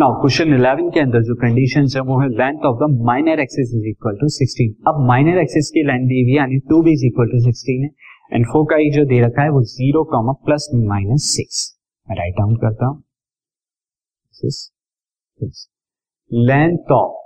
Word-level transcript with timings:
Now 0.00 0.12
question 0.20 0.52
11 0.52 0.86
के 0.92 1.00
अंदर 1.00 1.22
जो 1.22 1.34
कंडीशन 1.40 1.88
है, 1.94 2.00
वो 2.00 2.18
है 2.20 2.28
length 2.30 2.62
of 2.66 2.76
the 2.82 2.86
minor 3.06 3.40
axis 3.40 3.72
is 3.78 3.88
equal 3.88 4.14
to 4.20 4.28
16 4.34 4.68
अब 4.90 5.00
माइनर 5.08 5.40
एक्सिस 5.40 5.68
की 5.74 5.82
लेंथ 5.88 6.06
दी 6.12 6.20
हुई 6.22 6.36
यानी 6.36 6.60
2b 6.70 6.92
इज़ 6.92 7.04
इक्वल 7.06 7.26
टू 7.32 7.40
16 7.42 7.82
है. 7.82 7.90
एंड 8.34 8.46
फोकाई 8.46 8.90
जो 8.90 9.04
दे 9.04 9.20
रखा 9.20 9.42
है, 9.42 9.50
वो 9.50 9.62
zero 9.72 10.04
comma 10.12 10.32
plus 10.46 10.68
minus 10.74 11.26
six 11.34 11.58
मैं 12.08 12.16
राइट 12.18 12.34
डाउन 12.38 12.56
करता 12.56 12.86
हूँ. 12.86 13.02
Length 16.30 16.92
of 16.92 17.18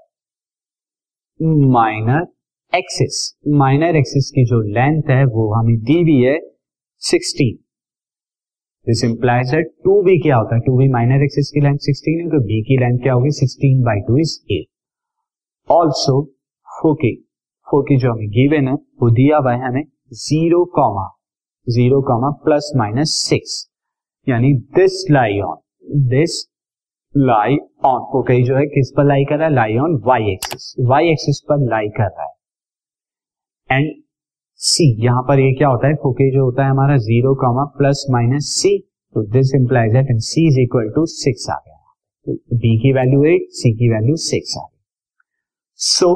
minor 1.77 2.27
axis 2.72 3.21
minor 3.63 3.96
axis 3.96 4.31
की 4.31 4.45
जो 4.46 4.61
लेंथ 4.72 5.11
है, 5.11 5.25
वो 5.27 5.53
हमें 5.54 5.77
दी 5.82 6.00
हुई 6.03 6.21
है 6.22 6.39
16 7.03 7.53
this 8.87 9.05
implies 9.05 9.51
that 9.51 9.67
two 9.85 10.01
B 10.03 10.19
क्या 10.23 10.37
होता 10.37 10.55
है? 10.55 10.61
टू 10.61 10.77
बी 10.79 10.89
माइनर 10.93 11.23
एक्सिस 11.25 11.51
की 11.51 11.61
लेंथ 11.61 11.79
16 11.85 12.21
है 12.21 12.29
तो 12.31 12.41
बी 12.47 12.63
की 12.63 12.77
लेंथ 12.79 12.99
क्या 13.03 13.13
होगी? 13.15 13.31
16 13.39 13.85
by 13.85 14.01
two 14.09 14.19
is 14.19 14.39
eight 14.53 15.73
also 15.73 16.23
foci 16.69 17.15
foci 17.67 17.97
जो 17.97 18.13
हमें 18.13 18.29
गिवन 18.31 18.69
है, 18.69 18.75
वो 18.75 19.11
दिया 19.11 19.37
हुआ 19.37 19.53
है 19.53 19.67
हमें 19.67 19.85
zero 20.15 20.65
comma 20.75 21.09
zero 21.67 22.01
comma 22.03 22.31
plus 22.45 22.73
minus 22.77 23.15
six 23.29 23.55
यानी 24.27 24.53
this 24.77 25.05
lie 25.11 25.41
on 25.41 25.57
this 26.09 26.45
lie 27.15 27.57
on 27.85 28.01
foci 28.13 28.43
जो 28.45 28.57
है, 28.57 28.67
किस 28.67 28.93
पर 28.96 29.05
लाई 29.05 29.25
कर 29.25 29.39
रहा 29.39 29.49
है? 29.49 29.55
Lie 29.55 29.77
on 29.79 30.01
Y 30.07 30.31
axis 30.32 30.75
Y 30.89 31.11
axis 31.11 31.41
पर 31.49 31.69
लाई 31.71 31.89
कर 31.89 32.11
रहा 32.11 32.25
है. 32.25 32.33
एंड 33.71 34.03
सी 34.61 34.84
यहाँ 35.05 35.22
पर 35.28 35.41
ये 35.41 35.53
क्या 35.55 35.69
होता 35.69 35.89
है? 35.89 35.94
फोके 36.03 36.31
जो 36.34 36.44
होता 36.44 36.64
है 36.64 36.70
हमारा 36.70 36.97
zero 37.06 37.34
comma 37.41 37.64
plus 37.78 38.05
minus 38.11 38.50
C 38.61 38.79
तो 39.15 39.23
this 39.33 39.55
implies 39.55 39.92
that 39.92 40.11
and 40.11 40.20
C 40.23 40.47
is 40.48 40.61
equal 40.61 40.89
to 40.95 41.05
six 41.09 41.48
आ 41.51 41.56
गया। 41.56 41.77
तो 42.27 42.56
बी 42.56 42.77
की 42.83 42.92
वैल्यू 42.92 43.25
एट 43.33 43.48
सी 43.59 43.73
की 43.79 43.89
वैल्यू 43.91 44.17
सिक्स 44.23 44.56
आ 44.59 44.62
गई 44.62 44.83
so 45.81 46.14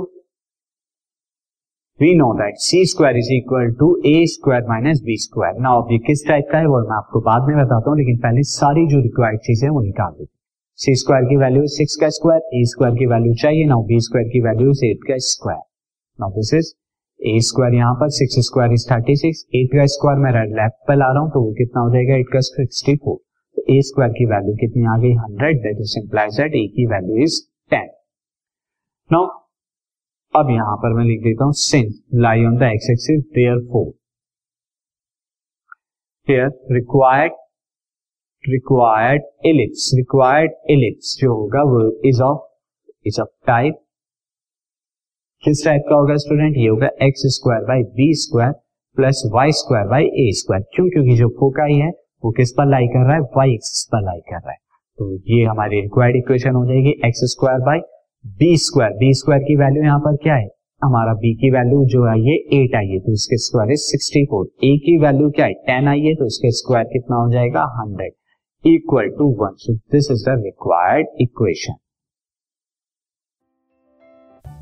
we 2.00 2.14
know 2.16 2.32
that 2.38 2.56
C 2.60 2.84
square 2.86 3.16
is 3.18 3.32
equal 3.34 3.72
to 3.78 3.90
A 4.06 4.24
square 4.32 4.64
minus 4.68 5.02
B 5.04 5.16
square 5.20 5.60
ना 5.62 5.70
अब 5.76 5.92
ये 5.92 5.98
किस 6.06 6.26
टाइप 6.28 6.48
का 6.52 6.58
है? 6.58 6.66
वो 6.66 6.80
मैं 6.80 6.96
आपको 6.96 7.20
बाद 7.20 7.48
में 7.48 7.56
बताता 7.56 7.90
हूँ, 7.90 7.98
लेकिन 7.98 8.18
पहले 8.18 8.42
सारी 8.50 8.86
जो 8.88 9.00
रिक्वायर्ड 9.02 9.40
चीज़ें 9.42 9.68
वो 9.68 9.80
निकाल 9.82 10.12
देते 10.12 10.32
सी 10.78 10.94
स्क्वायर 10.96 11.24
की 11.28 11.36
वैल्यू 11.36 11.66
सिक्स 11.74 11.96
का 12.00 12.08
स्क्वायर 12.16 12.40
ए 12.54 12.64
स्क्वायर 12.72 12.94
की 12.96 13.06
वैल्यू 13.06 13.34
चाहिए 13.42 13.64
ना 13.66 13.76
बी 13.86 14.00
स्क्वायर 14.00 14.28
की 14.28 14.40
वैल्यू 14.42 14.72
एट 14.90 15.08
का 15.08 15.16
square 15.28 15.62
now 16.18 16.30
this 16.32 16.54
is 16.54 16.74
A 17.20 17.38
square 17.42 17.74
यहाँ 17.74 17.94
पर 18.00 18.10
six 18.16 18.34
square 18.46 18.72
is 18.72 18.84
thirty 18.90 19.14
six 19.16 19.44
eight 19.56 19.72
का 19.72 19.86
स्क्वायर 19.92 20.18
मैं 20.18 20.30
रेड 20.32 20.54
लेफ़्ट 20.56 20.76
पे 20.88 20.94
ला 20.96 21.06
रहा 21.12 21.22
हूँ 21.22 21.30
तो 21.32 21.40
वो 21.44 21.52
कितना 21.58 21.80
हो 21.80 21.90
जाएगा? 21.92 22.16
एट 22.16 22.28
का 22.32 22.40
सिक्सटी 22.48 22.94
फोर 22.96 23.16
तो 23.56 23.62
ए 23.74 23.80
स्क्वायर 23.88 24.12
की 24.18 24.24
वैल्यू 24.32 24.54
कितनी 24.60 24.84
आ 24.86 24.96
गई? 25.02 25.12
Hundred 25.16 25.58
that 25.62 25.80
is 25.80 25.98
implies 25.98 26.36
that 26.40 26.54
A 26.54 26.66
की 26.76 26.86
वैल्यू 26.92 27.22
इज़ 27.24 27.40
टेन 27.70 27.88
नाउ 29.10 29.26
अब 30.34 30.50
यहाँ 30.50 30.76
पर 30.76 30.94
मैं 30.96 31.04
लिख 31.04 31.20
देता 31.22 31.44
हूँ 31.44 31.52
since 31.62 32.00
lie 32.26 32.44
on 32.44 32.56
the 32.58 32.70
X 32.72 32.90
axis 32.90 33.24
therefore 33.72 33.92
here 36.28 36.74
required 36.74 37.32
required 38.44 39.22
ellipse 39.46 39.90
required 39.96 40.52
ellipse 40.70 41.16
जो 41.20 41.34
होगा, 41.34 41.62
वो 41.62 41.80
is 42.08 42.22
of 42.22 42.40
is 43.06 43.20
of 43.20 43.28
type 43.46 43.80
किस 45.42 45.64
टाइप 45.64 45.82
का 45.88 45.96
होगा 45.96 46.14
स्टूडेंट 46.16 46.56
ये 46.56 46.66
होगा 46.68 46.86
X 47.02 47.20
square 47.34 47.64
by 47.64 47.82
B 47.96 48.06
square 48.20 48.52
plus 48.96 49.22
Y 49.34 49.52
square 49.52 49.86
by 49.88 50.04
A 50.04 50.30
square 50.34 50.62
क्यों? 50.74 50.88
क्योंकि 50.90 51.14
जो 51.16 51.28
फोकाई 51.38 51.74
है, 51.74 51.90
वो 52.24 52.30
किस 52.38 52.52
पर 52.52 52.66
लाई 52.70 52.86
कर 52.86 53.06
रहा 53.06 53.14
है? 53.14 53.20
वाई 53.36 53.52
एक्सिस 53.52 53.84
पर 53.92 54.02
लाई 54.04 54.20
कर 54.30 54.36
रहा 54.36 54.52
है। 54.52 54.58
तो 54.98 55.14
ये 55.28 55.44
हमारी 55.44 55.80
रिक्वायर्ड 55.80 56.16
इक्वेशन 56.16 56.54
हो 56.54 56.64
जाएगी 56.66 56.94
X 57.06 57.20
square 57.32 57.60
by 57.66 57.80
B 58.40 58.56
square 58.58 58.92
B 58.98 59.12
square 59.14 59.42
की 59.42 59.56
वैल्यू 59.56 59.82
यहाँ 59.84 59.98
पर 60.00 60.16
क्या 60.22 60.34
है? 60.34 60.48
हमारा 60.82 61.14
बी 61.14 61.34
की 61.34 61.50
वैल्यू 61.50 61.84
जो 61.88 62.04
है, 62.04 62.18
ये 62.20 62.62
एट 62.62 62.74
आई 62.76 62.88
है 62.88 62.98
तो 63.00 63.12
इसके 63.12 63.36
square 63.46 63.72
is 63.72 63.88
sixty 63.90 64.24
four 64.30 64.46
A 64.64 64.76
की 64.86 64.98
वैल्यू 65.02 65.30
क्या 65.30 65.46
है? 65.46 65.52
टेन 65.66 65.88
आई 65.88 66.00
है 66.02 66.14
तो 66.14 66.26
इसके 66.26 66.50
स्क्वायर 66.58 66.84
कितना 66.92 67.16
हो 67.16 67.30
जाएगा? 67.32 67.64
Hundred 67.80 68.72
equal 68.74 69.08
to 69.18 69.34
one 69.42 69.54
so 69.58 69.74
this 69.92 70.10
is 70.12 70.30
the 70.30 70.40
required 70.44 71.20
equation 71.20 71.84